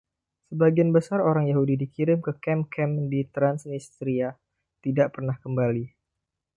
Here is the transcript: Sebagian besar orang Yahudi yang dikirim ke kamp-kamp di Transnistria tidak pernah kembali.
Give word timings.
Sebagian 0.49 0.89
besar 0.97 1.19
orang 1.29 1.45
Yahudi 1.51 1.73
yang 1.77 1.83
dikirim 1.85 2.19
ke 2.25 2.31
kamp-kamp 2.45 2.93
di 3.13 3.21
Transnistria 3.35 4.29
tidak 4.85 5.07
pernah 5.15 5.37
kembali. 5.43 5.85